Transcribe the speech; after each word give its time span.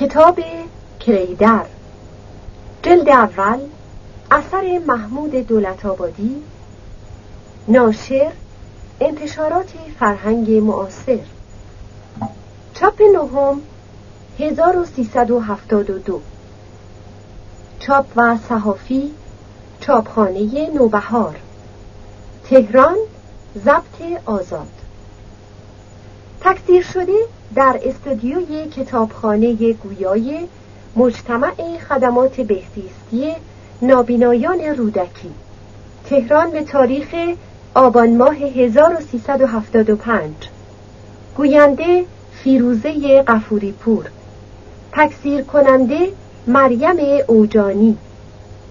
کتاب 0.00 0.40
کریدر 1.00 1.64
جلد 2.82 3.08
اول 3.08 3.60
اثر 4.30 4.80
محمود 4.86 5.34
دولت 5.34 5.86
آبادی 5.86 6.42
ناشر 7.68 8.32
انتشارات 9.00 9.72
فرهنگ 9.98 10.50
معاصر. 10.50 11.18
چاپ 12.74 13.02
نهم 13.02 13.60
1372 14.38 16.20
چاپ 17.80 18.06
و 18.16 18.38
صحافی 18.48 19.10
چاپخانه 19.80 20.70
نوبهار. 20.74 21.36
تهران 22.50 22.96
ضبط 23.64 24.22
آزاد. 24.26 24.85
تکثیر 26.46 26.82
شده 26.82 27.12
در 27.54 27.80
استودیوی 27.84 28.68
کتابخانه 28.68 29.72
گویای 29.72 30.38
مجتمع 30.96 31.78
خدمات 31.88 32.40
بهزیستی 32.40 33.34
نابینایان 33.82 34.60
رودکی. 34.60 35.30
تهران 36.10 36.50
به 36.50 36.62
تاریخ 36.62 37.14
آبان 37.74 38.16
ماه 38.16 38.36
1375 38.36 40.30
گوینده 41.36 42.04
فیروزه 42.42 43.22
قفوری 43.22 43.72
پور 43.72 44.04
تکثیر 44.92 45.42
کننده 45.42 46.08
مریم 46.46 46.96
اوجانی. 47.26 47.96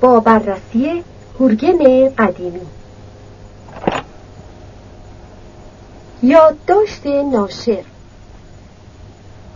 با 0.02 0.20
بررسی 0.20 1.04
هورگن 1.40 2.10
قدیمی. 2.10 2.62
یادداشت 6.24 7.08
ناشر. 7.08 7.84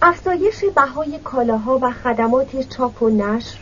افزایش 0.02 0.66
بهای 0.76 1.20
کالاها 1.24 1.80
و 1.82 1.92
خدمات 1.92 2.70
چاپ 2.70 3.02
و 3.02 3.10
نشر 3.10 3.60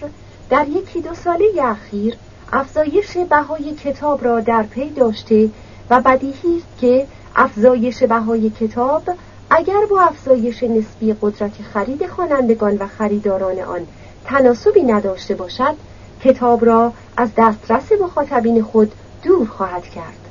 در 0.49 0.67
یکی 0.67 1.01
دو 1.01 1.13
ساله 1.13 1.45
اخیر 1.61 2.17
افزایش 2.53 3.17
بهای 3.17 3.75
کتاب 3.75 4.25
را 4.25 4.39
در 4.39 4.63
پی 4.63 4.89
داشته 4.89 5.49
و 5.89 6.01
بدیهی 6.01 6.57
است 6.57 6.81
که 6.81 7.07
افزایش 7.35 8.03
بهای 8.03 8.49
کتاب 8.49 9.03
اگر 9.49 9.85
با 9.89 10.01
افزایش 10.01 10.63
نسبی 10.63 11.15
قدرت 11.21 11.61
خرید 11.73 12.07
خوانندگان 12.07 12.77
و 12.77 12.87
خریداران 12.87 13.59
آن 13.59 13.87
تناسبی 14.25 14.83
نداشته 14.83 15.35
باشد 15.35 15.75
کتاب 16.23 16.65
را 16.65 16.93
از 17.17 17.29
دسترس 17.37 17.91
مخاطبین 18.01 18.63
خود 18.63 18.91
دور 19.23 19.47
خواهد 19.47 19.83
کرد. 19.83 20.26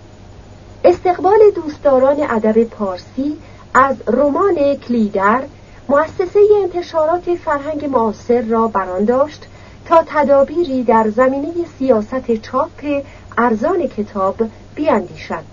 استقبال 0.87 1.39
دوستداران 1.55 2.17
ادب 2.31 2.65
پارسی 2.65 3.37
از 3.75 3.97
رمان 4.07 4.75
کلیدر 4.75 5.43
مؤسسه 5.89 6.41
انتشارات 6.63 7.35
فرهنگ 7.35 7.85
معاصر 7.85 8.41
را 8.41 8.67
بران 8.67 9.05
داشت 9.05 9.47
تا 9.87 10.05
تدابیری 10.07 10.85
در 10.85 11.11
زمینه 11.11 11.53
سیاست 11.79 12.35
چاپ 12.35 13.03
ارزان 13.39 13.87
کتاب 13.87 14.37
بیاندیشد 14.75 15.45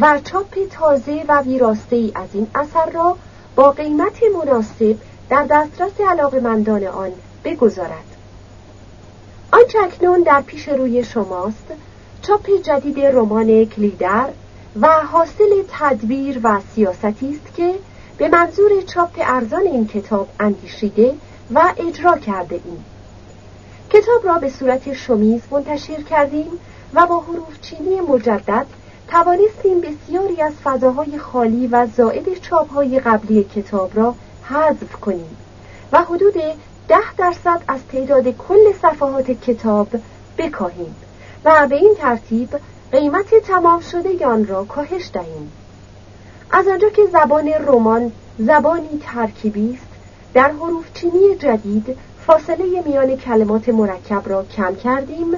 و 0.00 0.20
چاپ 0.24 0.68
تازه 0.70 1.24
و 1.28 1.42
ویراسته 1.42 1.96
ای 1.96 2.12
از 2.14 2.28
این 2.32 2.46
اثر 2.54 2.90
را 2.90 3.16
با 3.54 3.70
قیمت 3.70 4.18
مناسب 4.34 4.96
در 5.30 5.44
دسترس 5.50 6.00
علاقمندان 6.08 6.86
آن 6.86 7.12
بگذارد. 7.44 8.16
آنچه 9.52 9.78
اکنون 9.82 10.22
در 10.22 10.40
پیش 10.40 10.68
روی 10.68 11.04
شماست 11.04 11.66
چاپ 12.22 12.50
جدید 12.62 13.00
رمان 13.00 13.64
کلیدر 13.64 14.28
و 14.80 14.86
حاصل 14.86 15.62
تدبیر 15.68 16.40
و 16.42 16.60
سیاستی 16.74 17.30
است 17.30 17.56
که 17.56 17.74
به 18.18 18.28
منظور 18.28 18.82
چاپ 18.82 19.10
ارزان 19.16 19.60
این 19.60 19.86
کتاب 19.86 20.28
اندیشیده 20.40 21.14
و 21.54 21.72
اجرا 21.76 22.18
کرده 22.18 22.60
ایم. 22.64 22.84
کتاب 23.90 24.26
را 24.26 24.38
به 24.38 24.50
صورت 24.50 24.92
شمیز 24.92 25.40
منتشر 25.50 26.02
کردیم 26.02 26.50
و 26.94 27.06
با 27.06 27.20
حروف 27.20 27.60
چینی 27.60 28.00
مجدد 28.00 28.66
توانستیم 29.08 29.80
بسیاری 29.80 30.42
از 30.42 30.52
فضاهای 30.64 31.18
خالی 31.18 31.66
و 31.66 31.86
زائد 31.96 32.34
چاپهای 32.34 33.00
قبلی 33.00 33.44
کتاب 33.44 33.90
را 33.94 34.14
حذف 34.44 34.92
کنیم 35.00 35.36
و 35.92 36.02
حدود 36.02 36.34
ده 36.88 37.14
درصد 37.18 37.62
از 37.68 37.80
تعداد 37.92 38.36
کل 38.36 38.72
صفحات 38.82 39.30
کتاب 39.30 39.88
بکاهیم 40.38 40.96
و 41.44 41.66
به 41.68 41.76
این 41.76 41.94
ترتیب 41.98 42.48
قیمت 42.92 43.34
تمام 43.34 43.80
شده 43.80 44.26
آن 44.26 44.46
را 44.46 44.64
کاهش 44.64 45.10
دهیم. 45.12 45.52
از 46.50 46.68
آنجا 46.68 46.88
که 46.88 47.02
زبان 47.12 47.48
رمان 47.48 48.12
زبانی 48.38 49.00
ترکیبی 49.02 49.74
است 49.74 49.86
در 50.34 50.50
حروف 50.50 50.92
چینی 50.94 51.36
جدید 51.38 51.98
فاصله 52.26 52.82
میان 52.86 53.16
کلمات 53.16 53.68
مرکب 53.68 54.22
را 54.26 54.44
کم 54.44 54.74
کردیم 54.74 55.36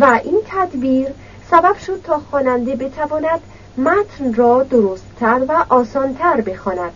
و 0.00 0.20
این 0.24 0.40
تدبیر 0.46 1.08
سبب 1.50 1.76
شد 1.78 2.02
تا 2.02 2.20
خواننده 2.30 2.74
بتواند 2.76 3.40
متن 3.76 4.34
را 4.34 4.62
درستتر 4.62 5.40
و 5.48 5.64
آسانتر 5.68 6.40
بخواند 6.40 6.92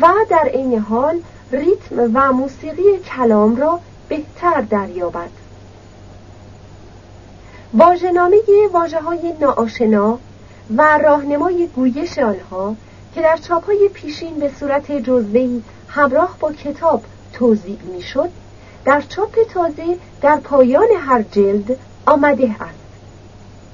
و 0.00 0.08
در 0.30 0.48
عین 0.52 0.78
حال 0.78 1.20
ریتم 1.52 2.10
و 2.14 2.32
موسیقی 2.32 2.98
کلام 2.98 3.56
را 3.56 3.80
بهتر 4.08 4.60
دریابد. 4.60 5.39
واژه‌نامه 7.74 8.36
واژه 8.72 9.00
های 9.00 9.34
ناآشنا 9.40 10.18
و 10.76 10.98
راهنمای 10.98 11.66
گویش 11.66 12.18
آنها 12.18 12.76
که 13.14 13.22
در 13.22 13.36
چاپهای 13.36 13.88
پیشین 13.94 14.38
به 14.38 14.50
صورت 14.60 14.92
جزوهی 14.92 15.62
همراه 15.88 16.36
با 16.40 16.52
کتاب 16.52 17.02
توضیح 17.32 17.78
می‌شد 17.82 18.30
در 18.84 19.00
چاپ 19.00 19.38
تازه 19.54 19.96
در 20.22 20.36
پایان 20.36 20.88
هر 21.00 21.22
جلد 21.22 21.78
آمده 22.06 22.50
است. 22.60 22.80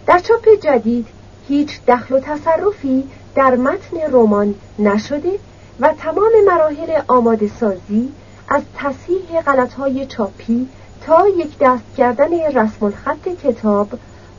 در 0.07 0.19
چاپ 0.19 0.49
جدید 0.63 1.07
هیچ 1.49 1.81
دخل 1.89 2.15
و 2.15 2.21
تصرفی 2.21 3.05
در 3.35 3.57
متن 3.57 3.97
رمان 4.13 4.55
نشده 4.79 5.39
و 5.81 5.95
تمام 5.99 6.33
مراحل 6.47 7.01
آماده 7.09 7.51
سازی 7.61 8.13
از 8.49 8.63
تصحیح 8.77 9.41
غلطهای 9.41 10.07
چاپی 10.07 10.69
تا 11.07 11.29
یک 11.29 11.59
دست 11.61 11.85
کردن 11.97 12.33
رسم 12.33 12.87
الخط 12.87 13.29
کتاب 13.29 13.89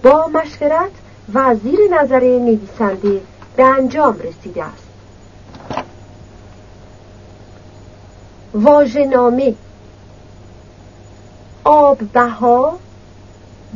با 0.04 0.28
مشورت 0.28 0.92
و 1.34 1.56
زیر 1.56 1.80
نظر 2.02 2.20
نویسنده 2.20 3.22
به 3.56 3.64
انجام 3.64 4.20
رسیده 4.20 4.64
است. 4.64 4.88
آب 11.64 11.98
بها 11.98 12.80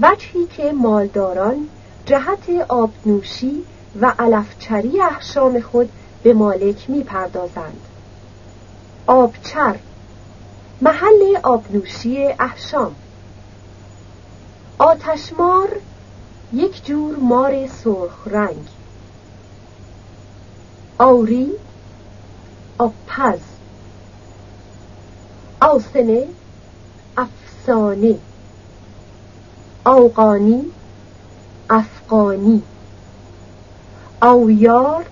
وجهی 0.01 0.45
که 0.45 0.71
مالداران 0.71 1.67
جهت 2.05 2.49
آبنوشی 2.69 3.63
و 4.01 4.13
علفچری 4.19 5.01
احشام 5.01 5.61
خود 5.61 5.89
به 6.23 6.33
مالک 6.33 6.89
می 6.89 7.03
پردازند 7.03 7.81
آبچر 9.07 9.75
محل 10.83 11.37
آبنوشی 11.43 12.27
احشام. 12.39 12.95
آتشمار 14.79 15.69
یک 16.53 16.85
جور 16.85 17.15
مار 17.15 17.67
سرخ 17.67 18.27
رنگ. 18.27 18.67
آوری 20.99 21.51
آبپز. 22.77 23.39
آسنه 25.61 26.27
افسانه. 27.17 28.19
آوقانی 29.85 30.65
افغانی. 31.69 32.61
آویار 34.21 35.05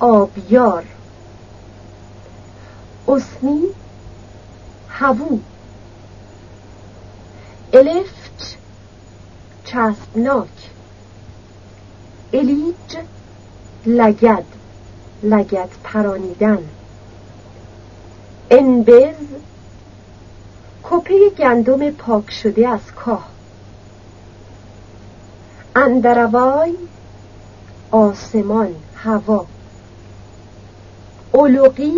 آبیار. 0.00 0.84
اسنی 3.08 3.62
هوو. 4.98 5.38
الفت 7.72 8.56
چسبناک. 9.64 10.70
الیج 12.32 12.96
لگد 13.86 14.44
لگد 15.22 15.68
پرانیدن. 15.84 16.64
انبز 18.50 19.14
کپه 20.82 21.30
گندم 21.38 21.90
پاک 21.90 22.30
شده 22.30 22.68
از 22.68 22.92
کاه. 22.96 23.28
اندروای 25.76 26.74
آسمان 27.90 28.74
هوا. 28.96 29.46
اولوقی 31.32 31.94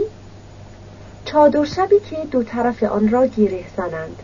چادر 1.27 1.65
شبی 1.65 2.01
که 2.11 2.17
دو 2.31 2.43
طرف 2.43 2.83
آن 2.83 3.09
را 3.09 3.27
گیره 3.27 3.65
زنند. 3.77 4.23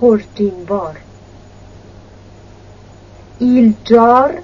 خرجینوار 0.00 0.96
ایلجار 3.38 4.42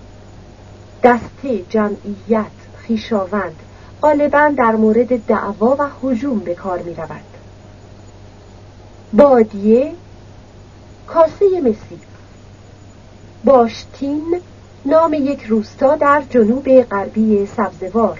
دسته 1.02 1.62
جمعیت 1.68 2.50
خیشاوند 2.76 3.56
غالبا 4.02 4.52
در 4.56 4.76
مورد 4.76 5.26
دعوا 5.26 5.76
و 5.78 5.88
حجوم 6.02 6.38
به 6.38 6.54
کار 6.54 6.82
می 6.82 6.94
رود 6.94 7.24
بادیه 9.12 9.92
کاسه 11.06 11.60
مسی. 11.60 12.00
باشتین 13.44 14.40
نام 14.86 15.14
یک 15.14 15.42
روستا 15.42 15.96
در 15.96 16.22
جنوب 16.30 16.82
غربی 16.82 17.46
سبزوار. 17.46 18.18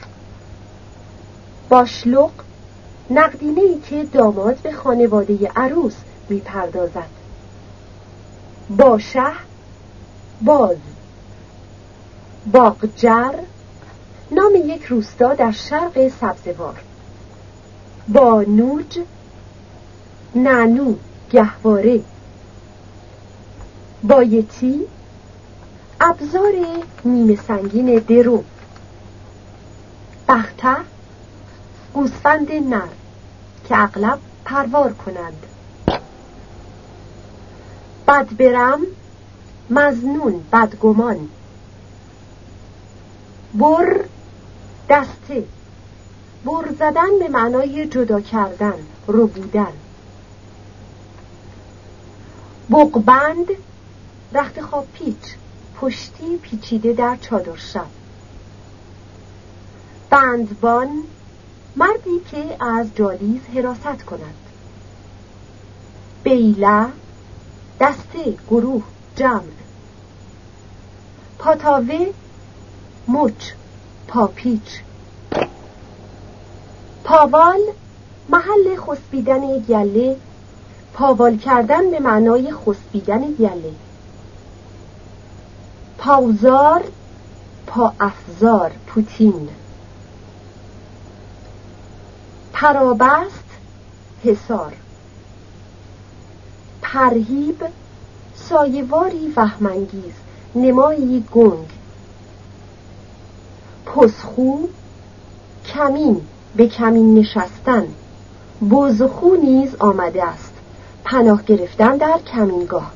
باشلق 1.69 2.31
نقدینه 3.11 3.61
ای 3.61 3.81
که 3.81 4.05
داماد 4.05 4.57
به 4.57 4.73
خانواده 4.73 5.51
عروس 5.57 5.95
می‌پردازد. 6.29 7.09
باشه 8.77 9.27
باز. 10.43 10.77
باغجر 12.53 13.33
نام 14.31 14.55
یک 14.55 14.85
روستا 14.85 15.35
در 15.35 15.51
شرق 15.51 16.09
سبزوار. 16.21 16.81
بانوج 18.09 18.99
نانو 20.35 20.95
گهواره. 21.33 22.01
بایتی 24.03 24.81
ابزار 26.01 26.53
نیمه 27.05 27.37
سنگین 27.49 27.99
درو. 27.99 28.45
بخته 30.29 30.77
گوسفند 31.95 32.53
نر. 32.53 33.00
که 33.71 33.79
اغلب 33.79 34.19
پروار 34.45 34.93
کنند. 34.93 35.47
بدبرم 38.09 38.81
مزنون 39.71 40.45
بدگمان. 40.53 41.29
بر 43.55 44.05
دسته. 44.89 45.45
بر 46.45 46.73
زدن 46.79 47.19
به 47.19 47.29
معنای 47.29 47.87
جدا 47.87 48.21
کردن 48.21 48.79
رو 49.07 49.27
بودن. 49.27 49.73
بقبند 52.71 53.47
رخت 54.33 54.61
خواب 54.61 54.87
پیچ 54.93 55.35
پشتی 55.81 56.37
پیچیده 56.43 56.93
در 56.93 57.17
چادر 57.17 57.57
شب. 57.57 57.87
بندبان 60.11 60.89
مردی 61.77 62.21
که 62.31 62.65
از 62.65 62.87
جالیز 62.95 63.41
حراست 63.55 64.03
کند. 64.05 64.35
بیله 66.23 66.87
دسته 67.81 68.37
گروه 68.51 68.83
جمع. 69.17 69.43
پاتاوه 71.39 72.07
مچ 73.09 73.53
پاپیچ. 74.09 74.81
پاوال 77.05 77.61
محل 78.29 78.77
خسبیدن 78.77 79.59
گله 79.59 80.17
پاوال 80.95 81.37
کردن 81.37 81.91
به 81.91 82.01
معنای 82.01 82.53
خسبیدن 82.53 83.33
گله 83.33 83.75
پاوزار 85.99 86.85
پا 87.67 87.93
افزار 88.01 88.73
پوتین. 88.87 89.49
پرابست 92.61 93.45
حسار 94.25 94.73
پرهیب 96.83 97.65
سایواری 98.35 99.33
وهمانگیز 99.37 100.13
نمایی 100.55 101.25
گنگ. 101.33 101.69
پسخو 103.87 104.57
کمین 105.67 106.21
به 106.57 106.67
کمین 106.69 107.15
نشستن. 107.15 107.87
بزخو 108.71 109.37
نیز 109.37 109.75
آمده 109.75 110.25
است 110.25 110.53
پناه 111.05 111.43
گرفتن 111.43 111.97
در 111.97 112.19
کمینگاه. 112.19 112.93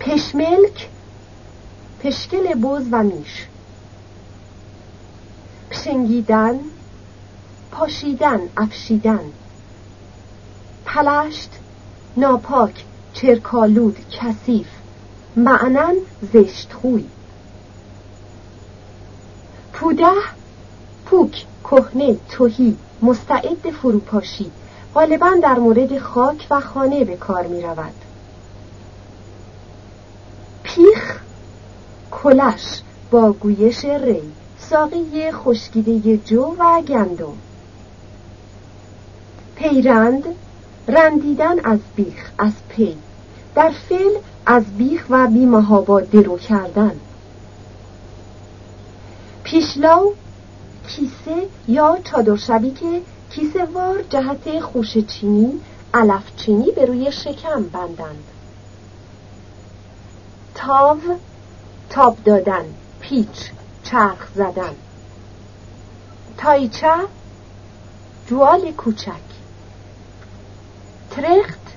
پشملک 0.00 0.88
پشکل 2.00 2.54
بز 2.54 2.86
و 2.90 3.02
میش. 3.02 3.46
پشنگیدن 5.70 6.60
پاشیدن 7.78 8.40
افشیدن. 8.56 9.20
پلشت 10.84 11.50
ناپاک 12.16 12.84
چرکالود 13.14 13.96
کثیف. 14.10 14.66
معنن 15.36 15.94
زشت 16.32 16.72
خوی 16.72 17.04
پوده 19.72 20.06
پوک 21.06 21.46
کهنه 21.64 22.16
توهی 22.28 22.76
مستعد 23.02 23.70
فروپاشی. 23.70 24.50
غالبا 24.94 25.30
در 25.42 25.58
مورد 25.58 25.98
خاک 25.98 26.46
و 26.50 26.60
خانه 26.60 27.04
به 27.04 27.16
کار 27.16 27.46
می 27.46 27.62
رود 27.62 27.94
پیخ 30.62 31.20
کلش 32.10 32.82
با 33.10 33.32
گویش 33.32 33.84
ری. 33.84 34.32
ساقی 34.58 35.32
خشکیده 35.32 36.16
جو 36.16 36.56
و 36.58 36.82
گندم. 36.82 37.47
پیرند 39.58 40.24
رندیدن 40.88 41.60
از 41.64 41.78
بیخ 41.96 42.30
از 42.38 42.52
پی. 42.68 42.96
در 43.54 43.72
فعل 43.88 44.16
از 44.46 44.64
بیخ 44.64 45.04
و 45.10 45.26
بیمهابا 45.26 46.00
درو 46.00 46.38
کردن. 46.38 47.00
پیشلاو 49.44 50.14
کیسه 50.88 51.48
یا 51.68 51.98
چادرشبی 52.04 52.70
که 52.70 53.02
کیسه 53.30 53.64
وار 53.64 54.02
جهت 54.10 54.60
خوش 54.60 54.98
چینی 54.98 55.60
علف 55.94 56.36
چینی 56.36 56.70
به 56.70 56.84
روی 56.84 57.12
شکم 57.12 57.62
بندند. 57.62 58.24
تاو 60.54 60.98
تاب 61.90 62.16
دادن 62.24 62.64
پیچ 63.00 63.50
چرخ 63.82 64.28
زدن. 64.34 64.74
تایچه 66.36 66.92
جوال 68.26 68.72
کوچک. 68.72 69.27
ترخت 71.10 71.74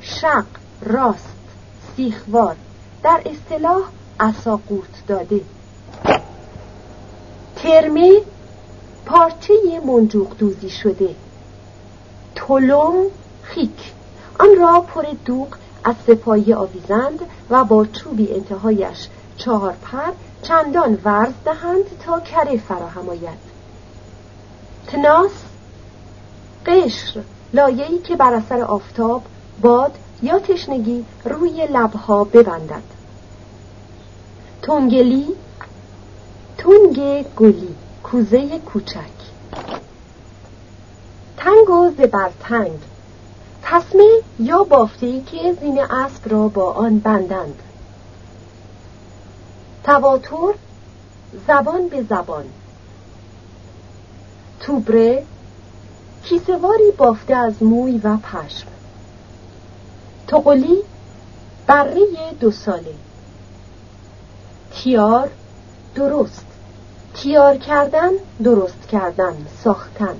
شق 0.00 0.44
راست 0.82 1.36
سیخوار. 1.96 2.56
در 3.02 3.20
اصطلاح 3.26 3.82
اساقوت 4.20 5.06
داده. 5.06 5.40
ترمه 7.56 8.20
پارچه 9.06 9.54
منجوق 9.86 10.36
دوزی 10.38 10.70
شده. 10.70 11.14
تلوم 12.34 13.06
خیک. 13.42 13.92
آن 14.40 14.48
را 14.58 14.80
پر 14.80 15.04
دوغ 15.24 15.48
از 15.84 15.94
سپایی 16.06 16.52
آویزند 16.52 17.20
و 17.50 17.64
با 17.64 17.86
چوبی 17.86 18.32
انتهایش 18.34 19.08
چهار 19.38 19.72
پر 19.72 20.12
چندان 20.42 20.98
ورز 21.04 21.32
دهند 21.44 21.98
تا 22.04 22.20
کره 22.20 22.56
فراهم 22.56 23.08
آید. 23.08 23.38
تناس 24.86 25.30
قشر. 26.66 27.22
لایه‌ای 27.52 27.98
که 27.98 28.16
بر 28.16 28.34
اثر 28.34 28.60
آفتاب 28.60 29.22
باد 29.60 29.92
یا 30.22 30.38
تشنگی 30.38 31.04
روی 31.24 31.66
لبها 31.66 32.24
ببندد. 32.24 32.82
تونگلی 34.62 35.26
تونگ 36.58 37.22
گلی 37.22 37.74
کوزه 38.02 38.58
کوچک. 38.58 39.16
تنگ 41.36 41.70
و 41.70 41.90
زبرتنگ. 41.98 42.78
تسمه 43.62 44.08
یا 44.38 44.64
بافتهی 44.64 45.20
که 45.20 45.52
زین 45.60 45.80
اسب 45.80 46.32
را 46.32 46.48
با 46.48 46.72
آن 46.72 46.98
بندند. 46.98 47.62
تواتر 49.84 50.54
زبان 51.46 51.88
به 51.88 52.02
زبان. 52.02 52.44
توبره 54.60 55.24
کیسواری 56.28 56.90
بافته 56.96 57.34
از 57.34 57.62
موی 57.62 57.98
و 57.98 58.16
پشم. 58.16 58.66
تقلی 60.28 60.76
بره 61.66 62.06
دو 62.40 62.50
ساله. 62.50 62.94
تیار 64.72 65.30
درست. 65.94 66.46
تیار 67.14 67.56
کردن 67.56 68.10
درست 68.44 68.88
کردن 68.88 69.34
ساختن. 69.64 70.16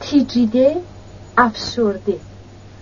تیجیده 0.00 0.76
افشرده. 1.38 2.20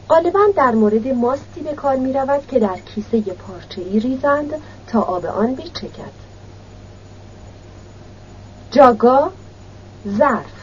غالبا 0.09 0.41
در 0.57 0.71
مورد 0.71 1.09
ماستی 1.09 1.61
به 1.61 1.73
کار 1.73 1.97
می 1.97 2.13
رود 2.13 2.47
که 2.47 2.59
در 2.59 2.79
کیسه 2.79 3.21
پارچه 3.21 3.83
ای 3.83 4.01
ریزند 4.01 4.55
تا 4.87 5.01
آب 5.01 5.27
آن 5.27 5.55
بچکد 5.55 6.27
جاگا 8.71 9.31
ظرف. 10.09 10.56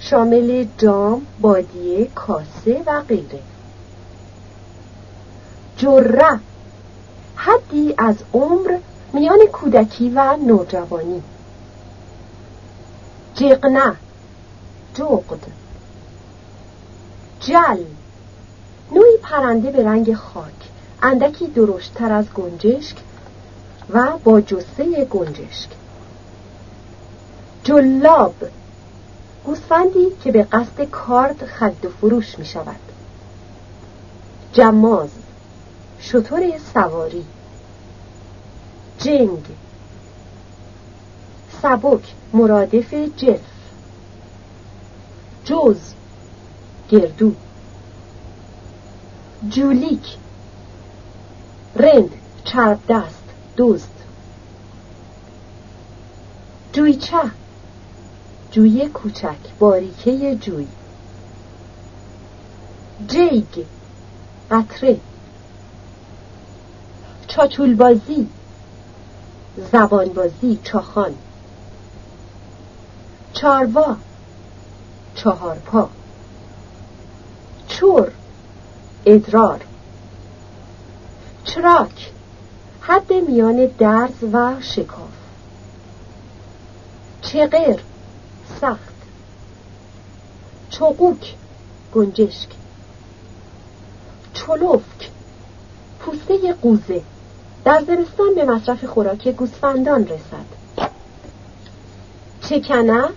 شامل 0.00 0.66
جام، 0.78 1.26
بادیه، 1.40 2.06
کاسه 2.14 2.82
و 2.86 3.02
غیره. 3.08 3.40
جره 5.76 6.40
حدی 7.36 7.94
از 7.98 8.16
عمر 8.34 8.78
میان 9.12 9.38
کودکی 9.52 10.10
و 10.10 10.36
نوجوانی. 10.36 11.22
جقنه 13.34 13.96
جغد. 14.94 15.46
جل. 17.40 17.84
نوعی 18.92 19.16
پرنده 19.22 19.70
به 19.70 19.84
رنگ 19.84 20.14
خاک. 20.14 20.70
اندکی 21.02 21.46
درشتتر 21.46 22.12
از 22.12 22.24
گنجشک 22.34 22.96
و 23.90 24.18
با 24.24 24.40
جسه 24.40 25.04
گنجشک. 25.04 25.68
جلاب. 27.64 28.34
گوسفندی 29.44 30.10
که 30.24 30.32
به 30.32 30.42
قصد 30.42 30.84
کارد 30.90 31.46
خرید 31.46 31.84
و 31.84 31.88
فروش 31.88 32.38
می 32.38 32.44
شود 32.44 32.80
جماز 34.52 35.10
شطور 35.98 36.58
سواری 36.74 37.24
جنگ 38.98 39.44
سبک 41.62 42.14
مرادف 42.32 42.94
جف 42.94 43.40
جوز 45.44 45.94
گردو 46.90 47.32
جولیک 49.48 50.16
رند 51.76 52.10
چرب 52.44 52.78
دست 52.88 53.24
دوست 53.56 54.04
جویچه 56.72 57.39
جوی 58.50 58.88
کوچک 58.88 59.58
باریکه 59.58 60.34
جوی. 60.34 60.66
جیگ 63.08 63.66
قطره. 64.50 65.00
چاچولبازی 67.28 68.28
زبانبازی 69.72 70.60
چاخان. 70.64 71.14
چاروا 73.32 73.96
چهارپا. 75.14 75.88
چور 77.68 78.12
ادرار. 79.06 79.60
چراک 81.44 82.10
حد 82.80 83.12
میان 83.12 83.66
درز 83.78 84.24
و 84.32 84.60
شکاف. 84.60 85.10
چغر 87.22 87.80
سخت. 88.60 88.94
چقوک 90.70 91.34
گنجشک. 91.94 92.48
چلوفک 94.34 95.10
پوسته 96.00 96.52
قوزه. 96.52 97.02
در 97.64 97.84
زمستان 97.86 98.34
به 98.34 98.44
مصرف 98.44 98.84
خوراک 98.84 99.28
گوسفندان 99.28 100.06
رسد. 100.06 100.90
چکنه 102.40 103.08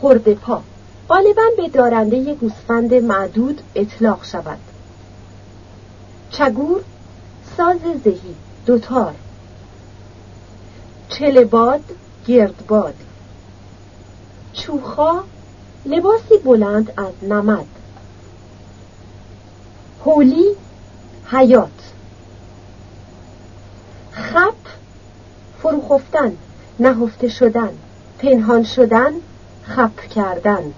خورده 0.00 0.34
پا. 0.34 0.62
غالبا 1.08 1.42
به 1.56 1.68
دارنده 1.68 2.34
گوسفند 2.34 2.94
معدود 2.94 3.60
اطلاق 3.74 4.24
شود. 4.24 4.58
چگور 6.30 6.80
ساز 7.56 7.80
زهی 8.04 8.34
دوتار. 8.66 9.14
چلباد 11.08 11.84
گردباد. 12.26 12.94
چوخا 14.68 15.22
لباسی 15.86 16.38
بلند 16.44 16.92
از 16.96 17.28
نمد. 17.30 17.66
هولی 20.04 20.44
حیات. 21.30 21.70
خپ 24.12 24.54
فروخفتن 25.62 26.36
نهفته 26.80 27.28
شدن 27.28 27.70
پنهان 28.18 28.64
شدن 28.64 29.12
خپ 29.66 30.00
کردن. 30.00 30.72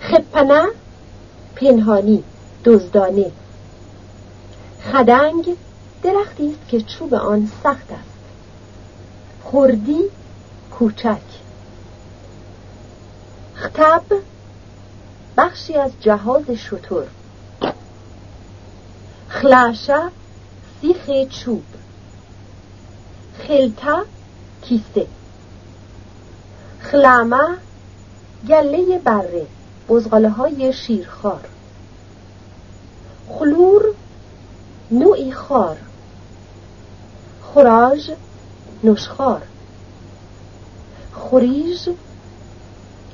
خپنه 0.00 0.64
پنهانی 1.56 2.24
دزدانه. 2.64 3.30
خدنگ 4.92 5.56
درختی 6.02 6.48
است 6.48 6.68
که 6.68 6.80
چوب 6.80 7.14
آن 7.14 7.50
سخت 7.64 7.92
است. 7.92 8.20
خردی 9.44 10.00
کوچک. 10.78 11.29
خطب 13.60 14.02
بخشی 15.36 15.74
از 15.74 15.90
جهاز 16.00 16.50
شطور 16.50 17.06
خلاشه 19.28 20.00
سیخ 20.80 21.28
چوب. 21.28 21.62
خلطه 23.48 23.96
کیسه. 24.62 25.06
خلامه 26.80 27.56
گله 28.48 28.98
بره 28.98 29.46
بزغاله 29.88 30.30
های 30.30 30.72
شیرخوار. 30.72 31.48
خلور 33.28 33.84
نوعی 34.90 35.32
خار. 35.32 35.76
خراج 37.54 38.10
نشخار 38.84 39.42
خریج 41.12 41.88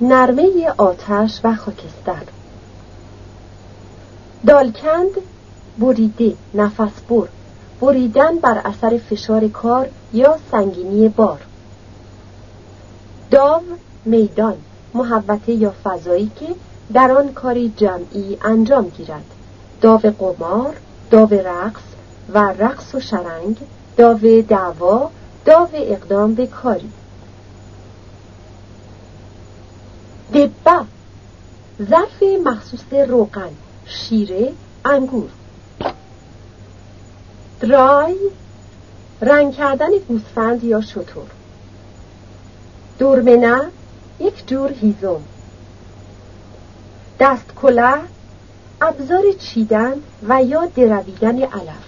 نرمه 0.00 0.74
آتش 0.78 1.40
و 1.44 1.54
خاکستر. 1.54 2.22
دالکند 4.46 5.10
بریده 5.78 6.34
نفس 6.54 7.00
بر. 7.08 7.28
بریدن 7.80 8.38
بر 8.38 8.60
اثر 8.64 8.98
فشار 9.10 9.48
کار 9.48 9.88
یا 10.12 10.38
سنگینی 10.50 11.08
بار. 11.08 11.40
داو 13.30 13.62
میدان 14.04 14.54
محوته 14.94 15.52
یا 15.52 15.74
فضایی 15.84 16.30
که 16.40 16.46
در 16.92 17.10
آن 17.10 17.32
کاری 17.32 17.72
جمعی 17.76 18.38
انجام 18.44 18.88
گیرد. 18.88 19.24
داو 19.80 20.00
قمار 20.00 20.74
داو 21.10 21.34
رقص 21.34 21.82
و 22.34 22.38
رقص 22.38 22.94
و 22.94 23.00
شرنگ 23.00 23.56
داو 23.96 24.42
دعوا 24.48 25.10
داو 25.44 25.68
اقدام 25.72 26.34
به 26.34 26.46
کاری. 26.46 26.90
دبه 30.34 30.84
ظرف 31.82 32.22
مخصوص 32.44 32.92
روغن 32.92 33.50
شیره 33.86 34.52
انگور. 34.84 35.30
درای 37.60 38.16
رنگ 39.20 39.54
کردن 39.54 39.88
گوسفند 40.08 40.64
یا 40.64 40.80
شطور. 40.80 41.26
دورمنه 42.98 43.62
یک 44.20 44.46
جور 44.46 44.72
هیزم. 44.72 45.20
دست 47.20 47.54
کله 47.62 47.94
ابزار 48.80 49.22
چیدن 49.38 49.94
و 50.28 50.42
یا 50.42 50.66
درویدن 50.66 51.42
علف. 51.42 51.86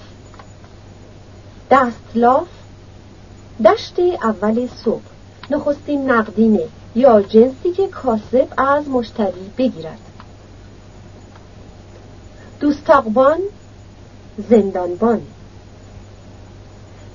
دستلاف 1.71 2.49
دشت 3.64 3.99
اول 4.23 4.68
صبح. 4.85 5.02
نخستین 5.50 6.11
نقدینه 6.11 6.68
یا 6.95 7.23
جنسی 7.23 7.73
که 7.73 7.88
کاسب 7.88 8.49
از 8.57 8.88
مشتری 8.88 9.50
بگیرد. 9.59 9.99
دوستاقبان 12.61 13.38
زندانبان. 14.50 15.23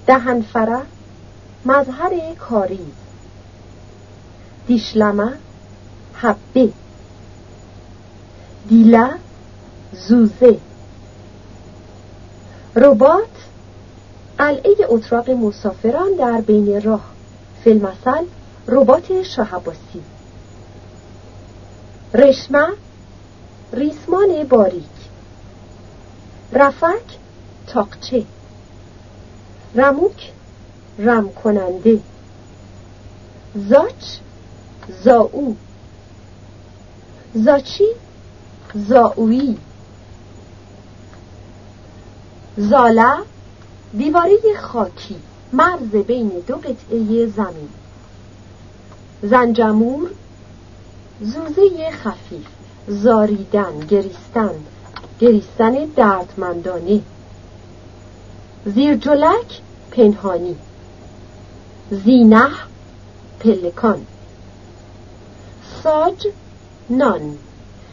دهنفره 0.08 0.82
مظهر 1.66 2.34
کاریز 2.40 2.94
دیشلمه 4.68 5.34
حبه. 6.14 6.70
دیله 8.68 9.10
زوزه. 9.94 10.58
ربات 12.76 13.28
قلعه 14.38 14.76
اتراق 14.90 15.30
مسافران 15.30 16.16
در 16.20 16.42
بین 16.42 16.82
راه. 16.82 17.04
فیلمسل 17.64 18.26
ربات 18.68 19.24
شهباسی. 19.24 20.04
رشمه 22.14 22.68
ریسمان 23.74 24.44
باریک. 24.50 24.84
رفک 26.54 27.18
تاقچه. 27.68 28.24
رموک 29.76 30.32
رم 31.00 31.30
کننده 31.30 32.00
زاچ 33.56 34.20
زاو. 35.04 35.56
زاچی 37.34 37.88
زاویی 38.76 39.58
زاله 42.58 43.14
دیواره 43.98 44.38
خاکی. 44.62 45.16
مرز 45.54 45.92
بین 46.08 46.30
دو 46.48 46.56
قطعه 46.56 47.28
زمین. 47.28 47.70
زنجمور 49.24 50.10
زوزه 51.22 51.92
خفیف 51.92 52.48
زاریدن 52.88 53.80
گریستن 53.90 54.52
گریستن 55.20 55.86
دردمندانه. 55.96 57.02
زیرجلک 58.66 59.62
پنهانی. 59.92 60.56
زینه 61.92 62.50
پلکان. 63.40 64.06
ساج 65.84 66.28
نان. 66.90 67.38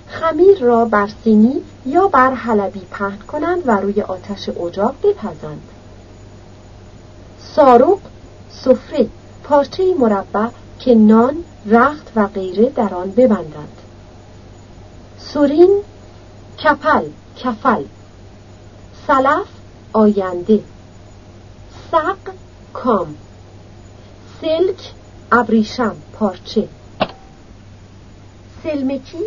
خمیر 0.08 0.58
را 0.58 0.84
بر 0.84 1.08
سینی 1.24 1.62
یا 1.86 2.08
بر 2.08 2.34
حلبی 2.34 2.82
پهن 2.90 3.18
کنند 3.18 3.62
و 3.66 3.70
روی 3.70 4.02
آتش 4.02 4.48
اجاق 4.48 4.94
بپزند. 5.02 5.62
ساروق 7.38 8.00
سفره 8.50 9.06
پارچه 9.44 9.94
مربع 9.98 10.48
که 10.80 10.94
نان 10.94 11.44
رخت 11.66 12.12
و 12.16 12.26
غیره 12.26 12.68
در 12.68 12.94
آن 12.94 13.10
ببندند. 13.10 13.78
سورین 15.18 15.82
کپل 16.64 17.04
کفل. 17.36 17.84
سلف 19.06 19.46
آینده. 19.92 20.60
سق: 21.92 22.16
کام. 22.72 23.14
سلک 24.40 24.92
ابریشم 25.32 25.96
پارچه. 26.12 26.68
سلمکی 28.62 29.24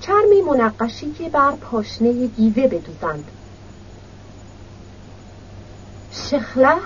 چرمی 0.00 0.40
منقشی 0.40 1.12
که 1.12 1.28
بر 1.28 1.50
پاشنه 1.50 2.26
گیوه 2.26 2.66
بدوزند. 2.66 3.24
شخله 6.12 6.76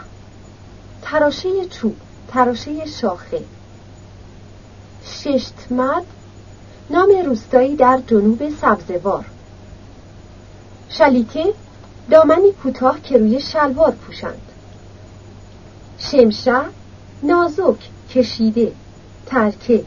تراشه 1.02 1.64
چوب 1.64 1.96
تراشه 2.28 2.86
شاخه. 2.86 3.42
ششتمد 5.25 6.04
نام 6.90 7.09
روستایی 7.26 7.76
در 7.76 8.00
جنوب 8.07 8.50
سبزوار. 8.61 9.25
شلیته 10.88 11.54
دامنی 12.11 12.52
کوتاه 12.52 13.00
که 13.00 13.19
روی 13.19 13.40
شلوار 13.40 13.90
پوشند. 13.90 14.43
شمشه 15.99 16.61
نازک 17.23 17.78
کشیده 18.14 18.73
ترکه 19.26 19.85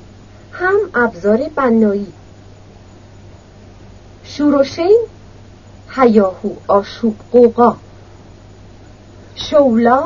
هم 0.51 0.77
ابزار 0.96 1.50
بنایی. 1.56 2.13
شوروشین 4.24 5.00
هیاهو 5.89 6.51
آشوب 6.67 7.15
قوقا 7.32 7.75
شولا 9.36 10.03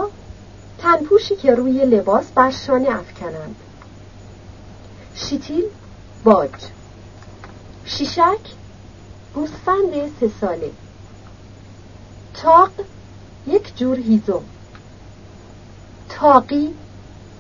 تنپوشی 0.78 1.36
که 1.36 1.56
روی 1.56 1.86
لباس 1.86 2.26
بر 2.36 2.52
شانه 2.52 2.90
افکنند. 2.90 3.56
شیتیل 5.22 5.64
باج. 6.24 6.50
شیشک؟ 7.86 8.40
گوسفند 9.34 10.20
سه 10.20 10.32
ساله. 10.42 10.72
تاق؟ 12.34 12.72
یک 13.48 13.78
جور 13.78 13.98
هیزم. 13.98 14.42
تاقی؟ 16.10 16.74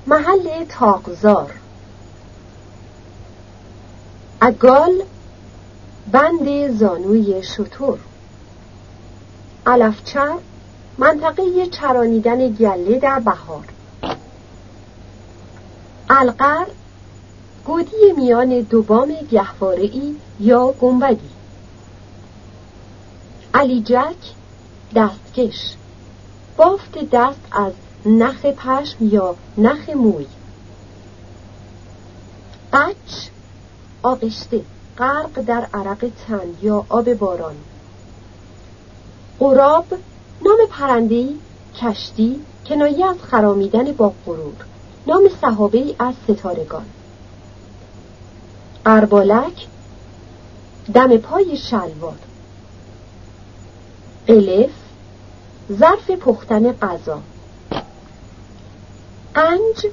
محل 0.07 0.65
تاقزار. 0.65 1.53
اگال؟ 4.41 5.03
بند 6.11 6.77
زانوی 6.77 7.43
شطور 7.43 7.99
علفچر 9.65 10.33
منطقه 10.97 11.67
چرانیدن 11.67 12.49
گله 12.49 12.99
در 12.99 13.19
بهار. 13.19 13.65
القر؟ 16.09 16.65
گودی 17.65 18.13
میان 18.17 18.61
دو 18.61 18.81
بام 18.81 19.13
گهوارهای 19.31 20.15
یا 20.39 20.71
گنبدی. 20.71 21.29
علیجک 23.53 24.15
دستکش. 24.95 25.75
بافت 26.57 27.09
دست 27.11 27.39
از 27.51 27.73
نخ 28.05 28.45
پشم 28.45 29.05
یا 29.05 29.35
نخ 29.57 29.89
موی. 29.89 30.25
قچ 32.73 33.29
آغشته. 34.03 34.61
غرق 34.97 35.41
در 35.41 35.67
عرق 35.73 36.11
تن 36.27 36.55
یا 36.61 36.85
آب 36.89 37.13
باران. 37.13 37.55
قراب 39.39 39.85
نام 40.45 40.57
پرندهی 40.69 41.39
کشتی 41.75 42.39
کنایه 42.65 43.05
از 43.05 43.17
خرامیدن 43.21 43.91
با 43.91 44.13
غرور. 44.25 44.65
نام 45.07 45.29
صحابه 45.41 45.95
از 45.99 46.13
ستارگان. 46.27 46.85
اربالک 48.85 49.67
دم 50.93 51.17
پای 51.17 51.57
شلوار. 51.57 52.17
الف 54.27 54.69
ظرف 55.71 56.11
پختن 56.11 56.71
غذا. 56.71 57.21
قنج 59.35 59.87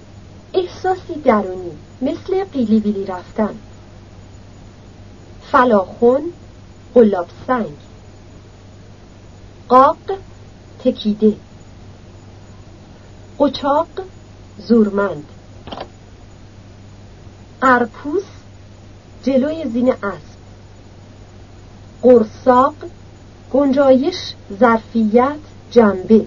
احساسی 0.55 1.14
درونی 1.24 1.70
مثل 2.03 2.44
قیلی 2.44 2.81
بیلی 2.81 3.07
رفتن. 3.07 3.55
فلاخون 5.53 6.33
قلاب 6.94 7.27
سنگ. 7.46 7.77
قاق 9.68 9.96
تکیده. 10.85 11.33
قچاق 13.38 13.88
زورمند. 14.59 15.24
قرپوس 17.61 18.22
جلوی 19.22 19.64
زین 19.72 19.92
اسب. 19.92 20.38
قرصاق 22.02 22.74
گنجایش 23.52 24.35
ظرفیت 24.61 25.38
جنبه. 25.70 26.26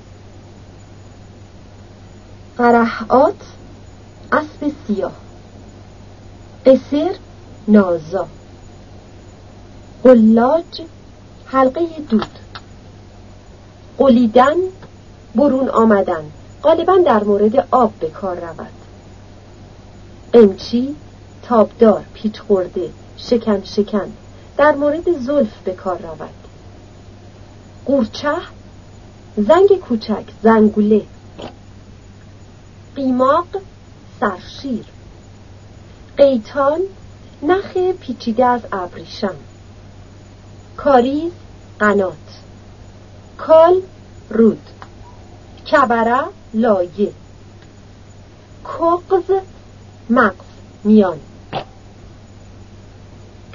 قرحات 2.57 3.35
اسب 4.31 4.71
سیاه. 4.87 5.11
قصر 6.65 7.15
نازا. 7.67 8.27
قلاج 10.03 10.81
حلقه 11.45 11.87
دود. 12.09 12.39
قلیدن 13.97 14.55
برون 15.35 15.69
آمدن. 15.69 16.23
غالبا 16.63 16.97
در 16.97 17.23
مورد 17.23 17.67
آب 17.71 17.93
به 17.99 18.09
کار 18.09 18.35
رود. 18.35 18.67
قمچی 20.33 20.95
تابدار 21.51 22.05
پیچ 22.13 22.39
خورده 22.39 22.89
شکن 23.17 23.63
شکن. 23.63 24.13
در 24.57 24.75
مورد 24.75 25.19
زلف 25.19 25.57
به 25.63 25.73
کار 25.73 25.97
رود. 25.97 26.29
قورچه 27.85 28.35
زنگ 29.37 29.79
کوچک 29.79 30.23
زنگوله. 30.43 31.01
قیماق 32.95 33.47
سرشیر. 34.19 34.85
قیتان 36.17 36.79
نخ 37.43 37.77
پیچیده 37.77 38.45
از 38.45 38.61
ابریشم. 38.71 39.35
کاریز 40.77 41.31
قنات. 41.79 42.41
کال 43.37 43.81
رود. 44.29 44.69
کبره 45.71 46.23
لایه. 46.53 47.11
کغز 48.63 49.31
مغز 50.09 50.45
میان. 50.83 51.19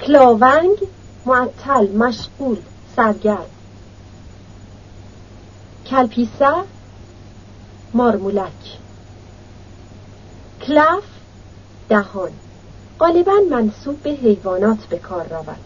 کلاونگ 0.07 0.77
معطل 1.25 1.87
مشغول 1.87 2.57
سرگرد 2.95 3.49
کلپیسه 5.85 6.53
مارمولک. 7.93 8.77
کلف 10.61 11.03
دهان. 11.89 12.31
غالبا 12.99 13.33
منصوب 13.51 14.03
به 14.03 14.09
حیوانات 14.09 14.77
به 14.77 14.97
کار 14.97 15.27
رود. 15.27 15.59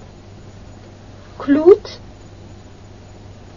کلوت 1.39 1.97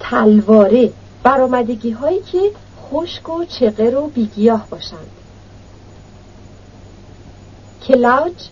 تلواره. 0.01 0.93
برآمدگی 1.23 1.91
هایی 1.91 2.21
که 2.21 2.53
خشک 2.83 3.29
و 3.29 3.45
چقر 3.45 3.97
و 3.97 4.07
بیگیاه 4.07 4.67
باشند. 4.71 5.11
کلاج 7.83 8.49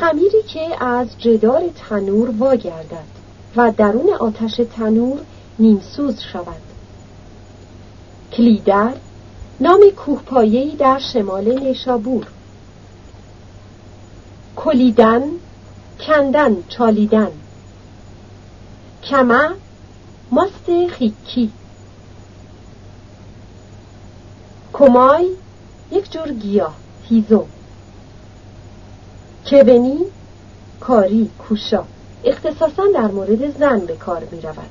خمیری 0.00 0.42
که 0.42 0.84
از 0.84 1.08
جدار 1.18 1.62
تنور 1.88 2.30
واگردد 2.30 3.06
و 3.56 3.72
درون 3.76 4.10
آتش 4.20 4.60
تنور 4.76 5.18
نیمسوز 5.58 6.20
شود. 6.20 6.60
کلیدر 8.32 8.92
نام 9.60 9.80
کوهپایه‌ای 9.96 10.76
در 10.76 10.98
شمال 10.98 11.58
نیشابور. 11.58 12.26
کلیدن 14.56 15.22
کندن 16.00 16.56
چالیدن. 16.68 17.30
کمه 19.04 19.48
ماست 20.30 20.86
خیکی. 20.90 21.50
کمای 24.72 25.30
یک 25.90 26.12
جور 26.12 26.32
گیاه 26.32 26.74
هیزو 27.08 27.44
کبنی 29.50 29.98
کاری 30.80 31.30
کوشا. 31.38 31.84
اختصاصا 32.24 32.82
در 32.94 33.06
مورد 33.06 33.58
زن 33.58 33.78
به 33.78 33.96
کار 33.96 34.22
می 34.30 34.40
رود 34.40 34.70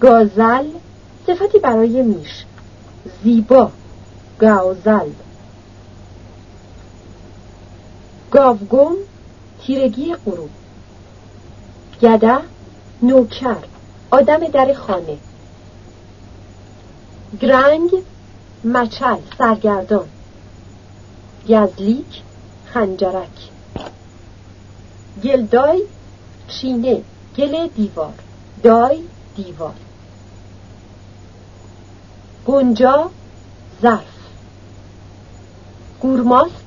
گازل 0.00 0.64
صفتی 1.26 1.58
برای 1.58 2.02
میش. 2.02 2.44
زیبا 3.22 3.70
گاوزل 4.38 5.10
گاوگم 8.30 8.94
تیرگی 9.62 10.14
غروب 10.14 10.50
گده 12.02 12.38
نوکر 13.02 13.56
آدم 14.10 14.38
در 14.38 14.74
خانه. 14.74 15.18
گرنگ 17.40 17.90
مچل 18.64 19.18
سرگردان. 19.38 20.08
گزلیک 21.48 22.22
خنجرک. 22.74 23.50
گلدای 25.24 25.82
چینه 26.48 27.02
گل 27.36 27.66
دیوار 27.66 28.12
دای 28.62 29.02
دیوار. 29.36 29.74
گنجا 32.46 33.10
ظرف. 33.82 34.16
گورماست 36.00 36.64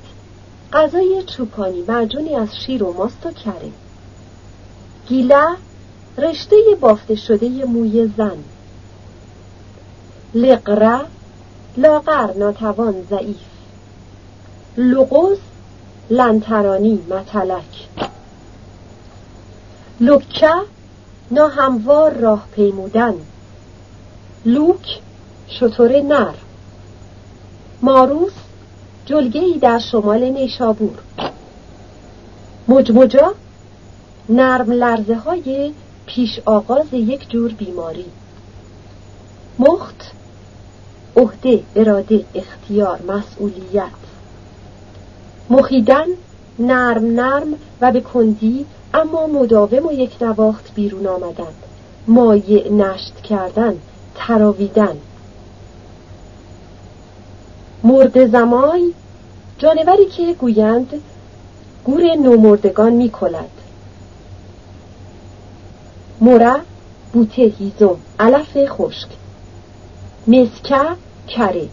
غذای 0.72 1.22
چوپانی 1.26 1.84
معجونی 1.88 2.34
از 2.34 2.56
شیر 2.56 2.82
و 2.82 2.92
ماست 2.92 3.26
و 3.26 3.30
کره. 3.30 3.72
گیله 5.08 5.44
رشته 6.18 6.56
بافته 6.80 7.14
شده 7.14 7.64
موی 7.64 8.10
زن. 8.16 8.44
لقره 10.34 11.00
لاغر 11.76 12.32
ناتوان 12.34 13.06
ضعیف. 13.10 13.36
لغوز 14.76 15.38
لنترانی 16.10 16.98
متلک. 17.08 17.88
لکه 20.00 20.52
ناهموار 21.30 22.12
راه 22.12 22.46
پیمودن. 22.54 23.14
لوک 24.44 25.00
شطور 25.48 26.00
نر. 26.00 26.34
ماروس 27.82 28.32
جلگه 29.06 29.40
ای 29.40 29.58
در 29.58 29.78
شمال 29.78 30.24
نیشابور. 30.24 30.98
مجمجا 32.68 33.34
نرم 34.28 34.72
لرزه 34.72 35.14
های 35.14 35.72
پیش 36.06 36.40
آغاز 36.44 36.86
یک 36.92 37.28
جور 37.28 37.52
بیماری. 37.52 38.06
مخت 39.58 40.12
عهده 41.16 41.62
اراده 41.76 42.24
اختیار 42.34 43.00
مسئولیت. 43.02 44.03
مخیدن 45.50 46.06
نرم 46.58 47.04
نرم 47.04 47.54
و 47.80 47.92
به 47.92 48.00
کندی 48.00 48.66
اما 48.94 49.26
مداوم 49.26 49.86
و 49.86 49.92
یک 49.92 50.22
نواخت 50.22 50.74
بیرون 50.74 51.06
آمدن 51.06 51.52
مایع 52.08 52.72
نشت 52.72 53.20
کردن 53.22 53.76
تراویدن. 54.14 54.96
مرد 57.84 58.26
زمای 58.26 58.92
جانوری 59.58 60.06
که 60.06 60.32
گویند 60.32 61.02
گور 61.84 62.02
نومردگان 62.14 62.92
می 62.92 63.10
کلد. 63.10 63.50
مره 66.20 66.54
بوته 67.12 67.42
هیزم 67.42 67.96
علف 68.20 68.56
خشک. 68.68 69.08
مسکه 70.26 70.84
کره. 71.28 71.68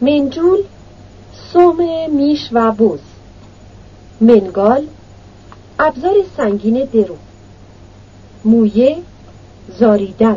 منجول 0.00 0.58
سوم 1.52 2.10
میش 2.10 2.48
و 2.52 2.72
بوز. 2.72 3.00
منگال 4.20 4.86
ابزار 5.78 6.14
سنگین 6.36 6.84
درو. 6.84 7.16
مویه 8.44 8.96
زاریدن. 9.78 10.36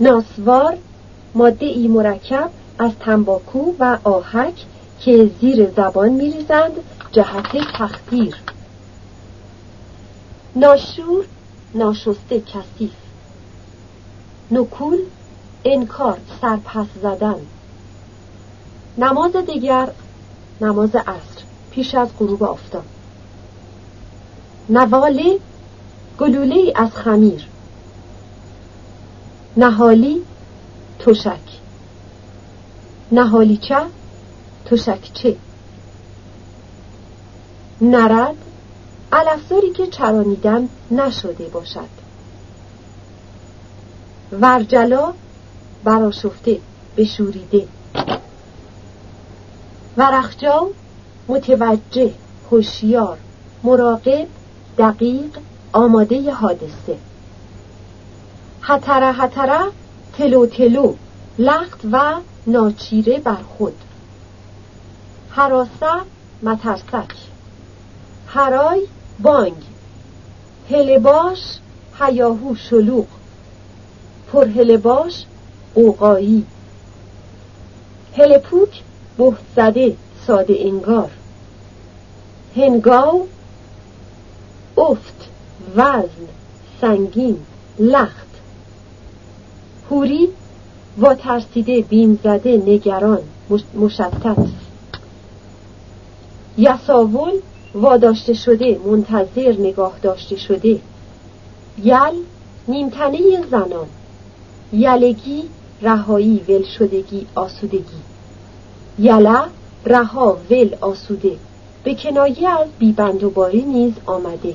ناسوار 0.00 0.78
ماده 1.34 1.66
ای 1.66 1.88
مرکب 1.88 2.50
از 2.78 2.92
تنباکو 3.00 3.72
و 3.78 3.98
آهک 4.04 4.54
که 5.00 5.30
زیر 5.40 5.70
زبان 5.70 6.08
میریزند 6.08 6.72
جهت 7.12 7.56
تخدیر. 7.78 8.34
ناشور 10.56 11.24
ناشسته 11.74 12.40
کثیف. 12.40 12.92
نکول 14.50 14.98
انکار 15.64 16.18
سرپس 16.40 16.86
زدن. 17.02 17.36
نماز 19.00 19.36
دیگر 19.36 19.92
نماز 20.60 20.96
عصر 20.96 21.42
پیش 21.70 21.94
از 21.94 22.08
غروب 22.18 22.42
آفتاب. 22.42 22.84
نواله 24.68 25.38
گلوله 26.18 26.72
از 26.76 26.90
خمیر. 26.90 27.48
نهالی 29.56 30.24
تشک. 30.98 31.60
نهالیچه 33.12 33.86
تشکچه 34.64 35.36
نرد 37.80 38.36
علفزاری 39.12 39.72
که 39.72 39.86
چرانیدن 39.86 40.68
نشده 40.90 41.48
باشد. 41.48 41.88
ورجلا 44.32 45.12
براشفته 45.84 46.60
بشوریده. 46.96 47.77
ورخجا 49.98 50.66
متوجه 51.28 52.10
هوشیار 52.50 53.18
مراقب 53.64 54.26
دقیق 54.78 55.38
آماده 55.72 56.32
حادثه. 56.32 56.96
حتره 58.60 59.12
حتره 59.12 59.60
تلو 60.18 60.46
تلو 60.46 60.94
لخت 61.38 61.80
و 61.92 62.14
ناچیره 62.46 63.18
بر 63.18 63.42
خود. 63.58 63.74
حراسه 65.30 65.94
مترسک. 66.42 67.14
هرای 68.28 68.86
بانگ. 69.20 69.62
هلباش 70.70 71.58
هیاهو 72.00 72.54
شلوغ. 72.54 73.06
پرهلباش 74.32 75.24
قوقایی 75.74 76.46
هلپوک 78.16 78.82
بهت 79.18 79.38
زده 79.56 79.96
ساده 80.26 80.56
انگار. 80.58 81.10
هنگاو 82.56 83.26
افت 84.78 85.28
وزن 85.76 86.28
سنگین 86.80 87.38
لخت. 87.78 88.28
هوری 89.90 90.28
و 90.98 91.14
ترسیده 91.14 91.82
بیم 91.82 92.18
زده 92.24 92.62
نگران 92.66 93.20
مشتت. 93.74 94.46
یساول 96.58 97.32
واداشته 97.74 98.34
شده 98.34 98.78
منتظر 98.86 99.52
نگاه 99.58 99.92
داشته 100.02 100.36
شده. 100.36 100.80
یل 101.84 102.14
نیمتنه 102.68 103.18
زنان. 103.50 103.86
یلگی 104.72 105.42
رهایی 105.82 106.44
ول 106.48 106.64
شدگی 106.78 107.26
آسودگی. 107.34 108.02
یله 108.98 109.44
رها 109.84 110.38
ول 110.50 110.76
آسوده. 110.80 111.38
به 111.84 111.94
کنایه 111.94 112.48
از 112.48 112.68
بیبندوباری 112.78 113.62
نیز 113.62 113.92
آمده. 114.06 114.54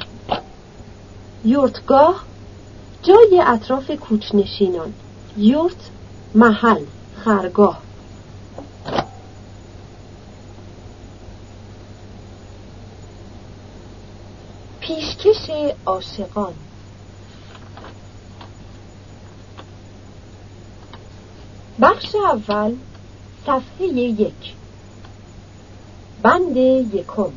یورتگاه 1.46 2.24
جای 3.04 3.44
اطراف 3.48 3.92
کوچنشینان. 3.92 4.94
یورت 5.38 5.90
محل 6.36 6.86
خرگاه. 7.26 7.82
پیشکش 14.80 15.50
عاشقان. 15.86 16.54
بخش 21.82 22.16
اول 22.16 22.76
صفحه 23.46 23.88
یک. 23.88 24.54
بند 26.24 26.58
یکم. 26.58 27.32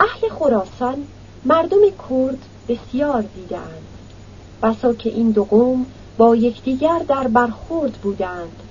اهل 0.00 0.28
خراسان 0.38 1.06
مردم 1.44 1.80
کرد 2.08 2.38
بسیار 2.68 3.22
دیدند 3.22 3.82
بسا 4.62 4.94
که 4.94 5.10
این 5.10 5.30
دو 5.30 5.44
قوم 5.44 5.86
با 6.18 6.36
یکدیگر 6.36 6.98
در 7.08 7.28
برخورد 7.28 7.92
بودند. 7.92 8.62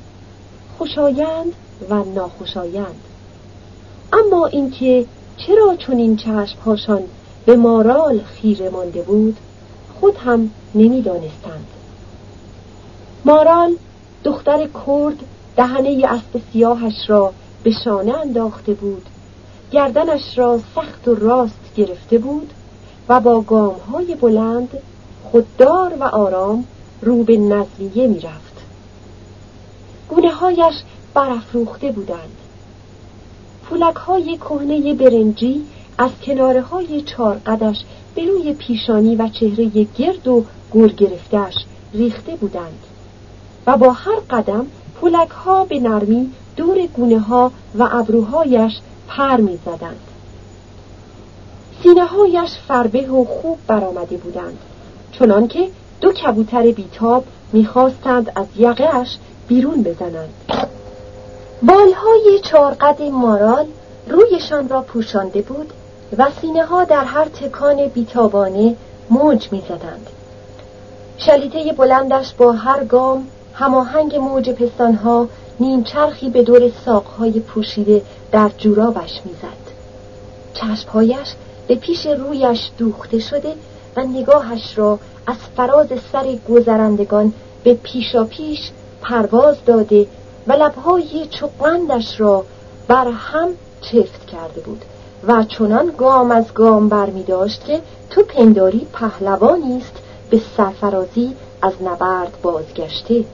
خوشایند 0.78 1.54
و 1.90 2.04
ناخوشایند. 2.04 3.02
اما 4.14 4.46
اینکه 4.46 5.06
چرا 5.38 5.76
چون 5.76 5.98
این 5.98 6.18
چشمهاشان 6.18 7.04
به 7.46 7.56
مارال 7.56 8.20
خیره 8.20 8.70
مانده 8.70 9.02
بود 9.02 9.38
خود 10.00 10.18
هم 10.18 10.52
نمی‌دانستند. 10.76 11.68
مارال 13.28 13.76
دختر 14.24 14.68
کرد 14.88 15.18
دهنه 15.56 16.06
اسب 16.08 16.42
سیاهش 16.54 17.10
را 17.10 17.34
به 17.64 17.72
شانه 17.84 18.18
انداخته 18.18 18.74
بود. 18.74 19.06
گردنش 19.72 20.38
را 20.38 20.60
سخت 20.76 21.08
و 21.08 21.16
راست 21.16 21.76
گرفته 21.76 22.18
بود 22.18 22.54
و 23.10 23.20
با 23.20 23.42
های 23.92 24.16
بلند 24.16 24.70
خوددار 25.24 25.94
و 26.00 26.04
آرام 26.04 26.66
رو 27.02 27.24
به 27.24 27.38
نزلیه 27.38 28.08
می 28.08 28.20
رفت. 28.20 28.54
گونه 30.10 30.32
هایش 30.32 30.76
برافروخته 31.14 31.92
بودند. 31.92 32.38
فولک 33.70 33.96
های 33.96 34.38
کهنه 34.38 34.94
برنجی 34.94 35.66
از 35.98 36.12
کناره 36.24 36.62
های 36.62 37.02
چارقدش 37.02 37.78
به 38.16 38.26
روی 38.26 38.54
پیشانی 38.54 39.16
و 39.16 39.30
چهره 39.30 39.88
گرد 39.98 40.28
و 40.28 40.44
گور 40.72 40.92
گرفتش 40.92 41.54
ریخته 41.94 42.36
بودند. 42.36 42.80
و 43.68 43.78
با 43.78 43.92
هر 43.92 44.20
قدم 44.30 44.68
فولک 45.02 45.30
ها 45.30 45.66
به 45.66 45.80
نرمی 45.80 46.32
دور 46.56 46.88
گونه 46.88 47.20
ها 47.20 47.52
و 47.80 47.90
ابروهایش 47.92 48.74
پر 49.08 49.38
می 49.38 49.60
زدند. 49.66 50.00
سینه 51.84 52.06
هایش 52.06 52.50
فربه 52.68 53.08
و 53.08 53.26
خوب 53.26 53.58
برآمده 53.68 54.18
بودند 54.18 54.58
چنانکه 55.12 55.70
دو 56.02 56.12
کبوتر 56.14 56.72
بیتاب 56.72 57.24
می‌خواستند 57.54 58.32
از 58.36 58.46
یقهش 58.58 59.18
بیرون 59.48 59.84
بزنند 59.84 60.30
بالهای 61.62 62.40
چارقد 62.44 63.02
مارال 63.02 63.66
رویشان 64.08 64.70
را 64.70 64.82
پوشانده 64.82 65.42
بود 65.42 65.74
و 66.18 66.28
سینه 66.42 66.66
ها 66.66 66.84
در 66.84 67.04
هر 67.04 67.26
تکان 67.26 67.88
بیتابانه 67.88 68.76
موج 69.10 69.48
می‌زدند 69.52 70.08
شلیته 71.18 71.74
بلندش 71.74 72.34
با 72.34 72.52
هر 72.52 72.84
گام 72.84 73.28
هماهنگ 73.60 74.16
موج 74.16 74.50
پستانها 74.50 75.28
نیم 75.60 75.84
چرخی 75.84 76.30
به 76.30 76.44
دور 76.44 76.72
ساقهای 76.86 77.40
پوشیده 77.40 78.02
در 78.32 78.50
جورابش 78.58 79.22
می‌زد. 79.26 79.68
چشمهایش 80.54 81.36
به 81.68 81.76
پیش 81.76 82.06
رویش 82.06 82.72
دوخته 82.78 83.20
شده 83.20 83.54
و 83.96 84.02
نگاهش 84.02 84.78
را 84.78 85.00
از 85.28 85.36
فراز 85.56 85.88
سر 86.12 86.36
گذرندگان 86.50 87.34
به 87.64 87.74
پیشا 87.74 88.24
پیش 88.24 88.72
پرواز 89.02 89.58
داده 89.66 90.08
و 90.48 90.54
لبهای 90.54 91.28
چقندش 91.30 92.20
را 92.20 92.44
بر 92.88 93.08
هم 93.08 93.50
چفت 93.82 94.26
کرده 94.26 94.62
بود 94.62 94.86
و 95.28 95.44
چنان 95.44 95.92
گام 95.98 96.32
از 96.32 96.54
گام 96.54 96.90
برمی 96.90 97.24
داشت 97.24 97.66
که 97.66 97.82
تو 98.10 98.24
پنداری 98.24 98.88
پهلوانی 98.94 99.78
است 99.78 99.96
به 100.30 100.42
سرفرازی 100.58 101.36
از 101.62 101.74
نبرد 101.82 102.38
بازگشته. 102.42 103.26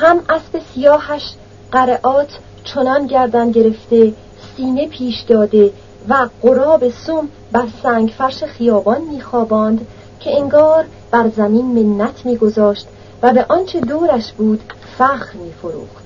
هم 0.00 0.20
اسب 0.28 0.62
سیاهش 0.74 1.34
قرعات 1.72 2.28
چنان 2.64 3.06
گردن 3.06 3.50
گرفته 3.50 4.12
سینه 4.56 4.88
پیش 4.88 5.20
داده 5.28 5.70
و 6.08 6.28
قراب 6.42 6.90
سوم 6.90 7.28
بر 7.52 7.66
سنگ 7.82 8.08
فرش 8.18 8.44
خیابان 8.44 9.00
میخواباند 9.00 9.86
که 10.20 10.36
انگار 10.36 10.84
بر 11.10 11.28
زمین 11.36 11.66
منت 11.66 12.26
میگذاشت 12.26 12.86
و 13.22 13.32
به 13.32 13.46
آنچه 13.48 13.80
دورش 13.80 14.32
بود 14.32 14.60
فخر 14.98 15.36
میفروخت. 15.38 16.04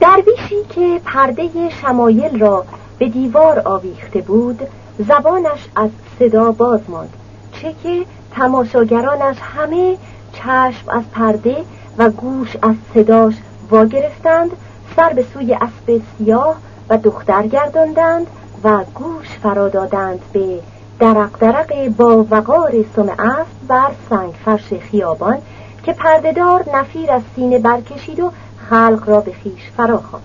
درویشی 0.00 0.64
که 0.68 1.00
پرده 1.04 1.70
شمایل 1.82 2.40
را 2.40 2.64
به 2.98 3.08
دیوار 3.08 3.62
آویخته 3.64 4.20
بود 4.20 4.60
زبانش 4.98 5.68
از 5.76 5.90
صدا 6.18 6.52
باز 6.52 6.80
ماند 6.88 7.12
چه 7.52 7.74
که 7.82 8.04
تماشاگرانش 8.32 9.36
همه 9.40 9.96
چشم 10.32 10.88
از 10.88 11.02
پرده 11.12 11.56
و 11.98 12.10
گوش 12.10 12.56
از 12.62 12.74
صداش 12.94 13.34
واگرفتند 13.70 14.50
سر 14.96 15.12
به 15.12 15.24
سوی 15.34 15.54
اسب 15.54 16.02
سیاه 16.18 16.56
و 16.88 16.98
دختر 16.98 17.46
گرداندند 17.46 18.26
و 18.64 18.84
گوش 18.94 19.28
فرا 19.42 19.68
دادند 19.68 20.20
به 20.32 20.60
درق 20.98 21.38
درق 21.38 21.88
با 21.88 22.26
وقار 22.30 22.72
سم 22.96 23.08
اسب 23.08 23.66
بر 23.68 23.90
سنگ 24.10 24.34
فرش 24.44 24.72
خیابان 24.90 25.38
که 25.82 25.92
پردهدار 25.92 26.64
نفیر 26.74 27.12
از 27.12 27.22
سینه 27.36 27.58
برکشید 27.58 28.20
و 28.20 28.30
خلق 28.70 29.02
را 29.06 29.20
به 29.20 29.32
خیش 29.32 29.70
فرا 29.76 29.96
خواند. 29.96 30.24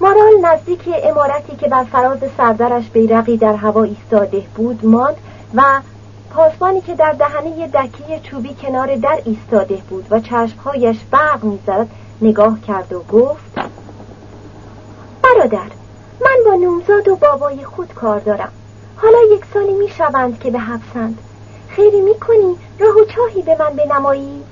مارال 0.00 0.32
نزدیک 0.42 0.88
امارتی 1.04 1.56
که 1.56 1.68
بر 1.68 1.84
فراز 1.84 2.18
سردرش 2.36 2.90
بیرقی 2.90 3.36
در 3.36 3.54
هوا 3.54 3.82
ایستاده 3.82 4.42
بود 4.54 4.84
ماند 4.84 5.16
و 5.54 5.62
پاسبانی 6.30 6.80
که 6.80 6.94
در 6.94 7.12
دهنه 7.12 7.66
دکی 7.66 8.20
چوبی 8.22 8.54
کنار 8.54 8.96
در 8.96 9.18
ایستاده 9.24 9.76
بود 9.76 10.06
و 10.10 10.20
چشمهایش 10.20 10.96
برق 11.10 11.44
می‌زد 11.44 11.86
نگاه 12.22 12.60
کرد 12.60 12.92
و 12.92 13.02
گفت 13.12 13.54
برادر 15.22 15.70
من 16.20 16.36
با 16.46 16.54
نومزاد 16.54 17.08
و 17.08 17.16
بابای 17.16 17.64
خود 17.64 17.94
کار 17.94 18.20
دارم. 18.20 18.52
حالا 18.96 19.18
یک 19.32 19.44
سالی 19.54 19.72
می 19.72 19.88
شوند 19.88 20.40
که 20.40 20.50
به 20.50 20.58
حبسند 20.58 21.18
خیری 21.68 22.00
می 22.00 22.14
کنی 22.14 22.56
راه 22.78 22.94
و 22.94 23.04
چاهی 23.04 23.42
به 23.42 23.56
من 23.58 23.76
بنمایی؟ 23.76 24.42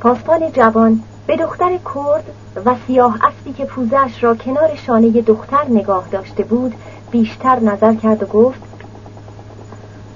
پاسبان 0.00 0.52
جوان 0.52 1.02
به 1.26 1.36
دختر 1.36 1.78
کرد 1.94 2.24
و 2.64 2.74
سیاه 2.86 3.18
اسبی 3.24 3.52
که 3.52 3.64
پوزش 3.64 4.24
را 4.24 4.34
کنار 4.34 4.74
شانه 4.86 5.10
دختر 5.10 5.64
نگاه 5.68 6.08
داشته 6.08 6.44
بود 6.44 6.74
بیشتر 7.10 7.60
نظر 7.60 7.94
کرد 7.94 8.22
و 8.22 8.26
گفت 8.26 8.75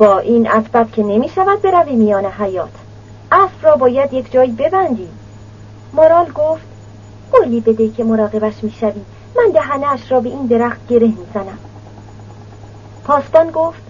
با 0.01 0.19
این 0.19 0.51
اسبت 0.51 0.93
که 0.93 1.03
نمی 1.03 1.29
شود 1.29 1.63
بروی 1.63 1.97
میان 1.97 2.27
حیات. 2.27 2.71
اسب 3.33 3.63
را 3.63 3.77
باید 3.77 4.13
یک 4.13 4.33
جایی 4.33 4.51
ببندی. 4.51 5.09
مارال 5.93 6.31
گفت 6.31 6.63
قولی 7.33 7.61
بده 7.61 7.89
که 7.91 8.05
مراقبش 8.05 8.65
می‌شوی. 8.65 9.01
من 9.37 9.51
دهنش 9.55 10.13
را 10.13 10.21
به 10.21 10.29
این 10.29 10.47
درخت 10.47 10.87
گره 10.89 11.07
می‌زنم. 11.07 11.59
پاسبان 13.05 13.51
گفت 13.51 13.83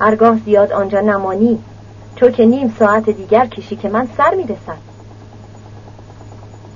هرگاه 0.00 0.38
زیاد 0.38 0.72
آنجا 0.72 1.00
نمانی 1.00 1.58
چون 2.16 2.32
که 2.32 2.44
نیم 2.44 2.74
ساعت 2.78 3.10
دیگر 3.10 3.46
کشی 3.46 3.76
که 3.76 3.88
من 3.88 4.08
سر 4.16 4.34
می‌رسد. 4.34 4.78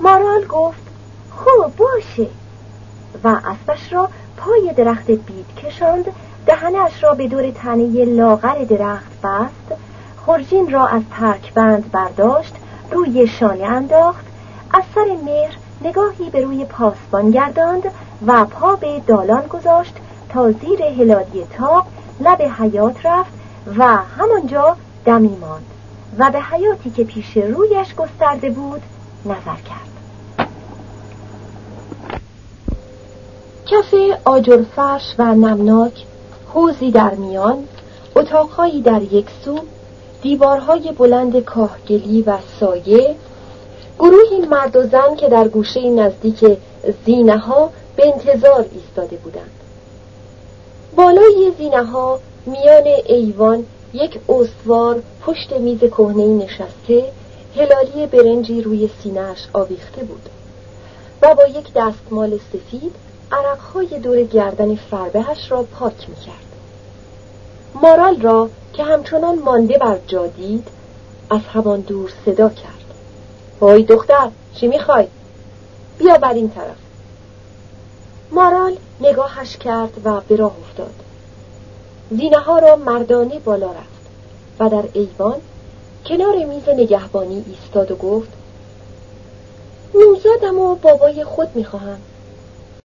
مارال 0.01 0.45
گفت 0.49 0.83
خوب 1.31 1.77
باشه. 1.77 2.29
و 3.25 3.29
اسبش 3.29 3.92
را 3.92 4.09
پای 4.37 4.73
درخت 4.77 5.07
بید 5.07 5.47
کشاند 5.57 6.05
دهنش 6.47 7.03
را 7.03 7.15
به 7.15 7.29
دور 7.29 7.51
تنه 7.51 8.05
لاغر 8.05 8.65
درخت 8.65 9.21
بست. 9.23 9.81
خورجین 10.17 10.71
را 10.71 10.87
از 10.87 11.03
ترک 11.11 11.55
بند 11.55 11.91
برداشت 11.93 12.55
روی 12.91 13.27
شانه 13.27 13.65
انداخت. 13.65 14.27
از 14.75 14.83
سر 14.95 15.17
مهر 15.25 15.57
نگاهی 15.81 16.31
به 16.31 16.41
روی 16.41 16.65
پاسبان 16.65 17.31
گرداند 17.31 17.83
و 18.27 18.45
پا 18.45 18.77
به 18.77 19.01
دالان 19.07 19.47
گذاشت 19.47 19.95
تا 20.29 20.53
زیر 20.53 20.83
هلادی 20.83 21.45
تاق 21.45 21.87
لب 22.21 22.43
حیات 22.43 23.07
رفت 23.07 23.31
و 23.77 23.85
همانجا 23.85 24.77
دمی 25.05 25.37
ماند 25.41 25.67
و 26.19 26.31
به 26.31 26.41
حیاتی 26.41 26.91
که 26.91 27.05
پیش 27.05 27.37
رویش 27.37 27.95
گسترده 27.95 28.51
بود 28.51 28.83
نظر 29.25 29.61
کرد. 29.69 29.87
کف 33.67 33.95
آجرفرش 34.25 35.15
و 35.19 35.35
نمناک 35.35 36.07
حوزی 36.57 36.90
در 36.90 37.14
میان 37.14 37.69
اتاقهایی 38.16 38.83
در 38.83 39.03
یک 39.03 39.27
سو 39.45 39.59
دیوارهای 40.23 40.92
بلند 40.92 41.40
کاهگلی 41.40 42.23
و 42.23 42.38
سایه 42.61 43.16
گروهی 43.99 44.47
مرد 44.51 44.77
و 44.77 44.83
زن 44.83 45.16
که 45.16 45.29
در 45.29 45.49
گوشه 45.49 45.90
نزدیک 45.90 46.59
زینه 47.07 47.38
ها 47.38 47.71
به 47.97 48.12
انتظار 48.12 48.66
ایستاده 48.73 49.16
بودند. 49.16 49.51
بالای 50.97 51.53
زینه 51.59 51.85
ها 51.85 52.21
میان 52.47 52.85
ایوان 53.07 53.64
یک 53.92 54.21
استوار 54.29 55.03
پشت 55.27 55.53
میز 55.53 55.81
کهنه 55.81 56.27
نشسته 56.27 57.05
هلالی 57.57 58.07
برنجی 58.07 58.62
روی 58.62 58.90
سینهش 59.03 59.49
آویخته 59.53 60.05
بود 60.05 60.29
و 61.23 61.35
با 61.35 61.47
یک 61.47 61.73
دستمال 61.75 62.38
سفید 62.53 62.95
عرقهای 63.33 63.99
دور 63.99 64.23
گردن 64.23 64.75
فربهش 64.75 65.51
را 65.51 65.62
پاک 65.62 66.09
می‌کرد. 66.09 66.46
مارال 67.83 68.21
را 68.21 68.51
که 68.73 68.85
همچنان 68.85 69.39
مانده 69.39 69.79
بر 69.79 69.99
جا 70.07 70.27
دید 70.27 70.69
از 71.31 71.41
همان 71.53 71.81
دور 71.81 72.12
صدا 72.27 72.49
کرد. 72.49 72.85
وای 73.61 73.83
دختر 73.83 74.31
چی 74.55 74.67
می‌خوای؟ 74.67 75.07
بیا 75.99 76.19
بر 76.19 76.33
این 76.33 76.51
طرف. 76.51 76.77
مارال 78.33 78.77
نگاهش 79.01 79.57
کرد 79.57 80.01
و 80.05 80.21
به 80.21 80.37
راه 80.37 80.57
افتاد. 80.61 80.95
زینه 82.11 82.39
ها 82.39 82.59
را 82.59 82.77
مردانه 82.77 83.39
بالا 83.39 83.71
رفت 83.71 84.07
و 84.61 84.69
در 84.69 84.89
ایوان 84.93 85.37
کنار 86.07 86.45
میز 86.45 86.69
نگهبانی 86.69 87.45
ایستاد 87.47 87.91
و 87.91 87.97
گفت 87.97 88.29
نوزادم 89.95 90.59
و 90.59 90.75
بابای 90.75 91.25
خود 91.25 91.49
می‌خواهم. 91.55 91.99